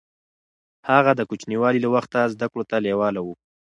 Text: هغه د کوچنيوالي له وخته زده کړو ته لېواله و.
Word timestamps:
هغه 0.89 1.11
د 1.15 1.21
کوچنيوالي 1.29 1.79
له 1.83 1.89
وخته 1.95 2.19
زده 2.33 2.47
کړو 2.51 2.63
ته 2.69 2.75
لېواله 2.85 3.19
و. 3.23 3.27